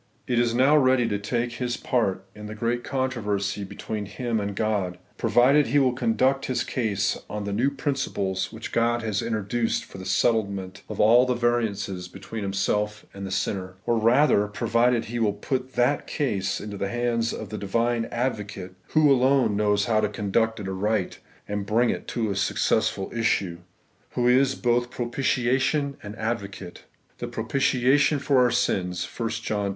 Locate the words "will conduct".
5.77-6.47